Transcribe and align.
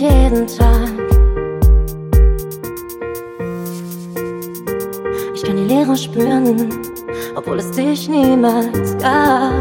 jeden 0.00 0.46
Tag. 0.46 0.88
Ich 5.34 5.42
kann 5.42 5.56
die 5.56 5.64
Leere 5.64 5.96
spüren, 5.96 6.70
obwohl 7.34 7.58
es 7.58 7.70
dich 7.72 8.08
niemals 8.08 8.96
gab. 8.98 9.52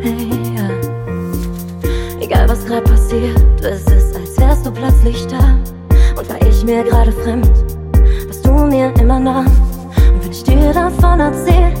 Hey, 0.00 0.30
ja. 0.56 0.68
Egal 2.20 2.48
was 2.48 2.64
grad 2.66 2.84
passiert, 2.84 3.40
es 3.62 3.82
ist, 3.82 4.16
als 4.16 4.38
wärst 4.38 4.66
du 4.66 4.70
plötzlich 4.72 5.26
da. 5.26 5.58
Und 6.18 6.28
war 6.28 6.42
ich 6.42 6.64
mir 6.64 6.82
gerade 6.82 7.12
fremd, 7.12 7.50
warst 8.26 8.44
du 8.44 8.52
mir 8.52 8.92
immer 9.00 9.20
nah. 9.20 9.40
Und 9.40 10.24
wenn 10.24 10.32
ich 10.32 10.42
dir 10.42 10.72
davon 10.72 11.20
erzähl, 11.20 11.72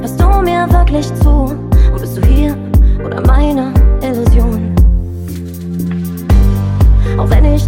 hörst 0.00 0.20
du 0.20 0.26
mir 0.42 0.66
wirklich 0.70 1.06
zu. 1.22 1.54
Und 1.92 2.00
bist 2.00 2.16
du 2.16 2.26
hier 2.26 2.56
oder 3.04 3.20
meine 3.26 3.83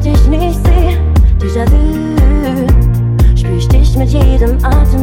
dich 0.07 0.27
nicht 0.29 0.59
sehe, 0.65 0.99
Déjà-vu, 1.41 2.17
spür 3.37 3.57
ich 3.57 3.69
dich 3.69 3.97
mit 3.97 4.09
jedem 4.11 4.65
Atemzug. 4.65 4.96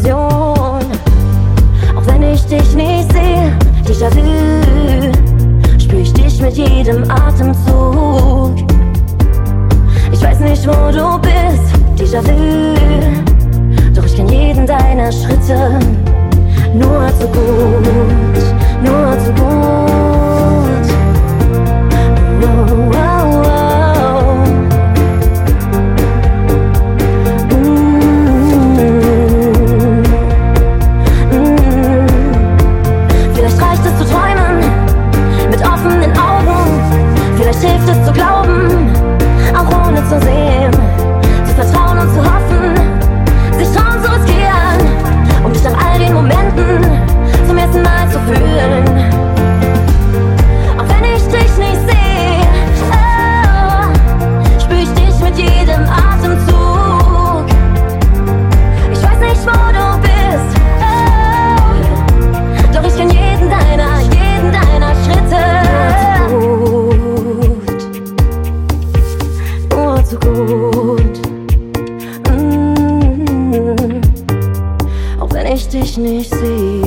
Illusion? 0.00 0.80
Auch 1.96 2.06
wenn 2.06 2.22
ich 2.22 2.44
dich 2.46 2.74
nicht 2.74 3.12
sehe, 3.12 3.56
Déjà-vu, 3.86 5.10
spür 5.78 6.00
ich 6.00 6.12
dich 6.12 6.40
mit 6.40 6.56
jedem 6.56 7.10
Atemzug. 7.10 8.56
Ich 10.12 10.22
weiß 10.22 10.40
nicht, 10.40 10.66
wo 10.66 10.90
du 10.92 11.18
bist, 11.20 11.74
Déjà-vu, 11.96 12.74
doch 13.94 14.04
ich 14.04 14.16
kenn 14.16 14.28
jeden 14.28 14.66
deiner 14.66 15.12
Schritte 15.12 15.78
nur 16.74 17.08
zu 17.18 17.26
gut. 17.28 17.89
Menschen 75.96 76.20
ich 76.20 76.28
sehe. 76.28 76.79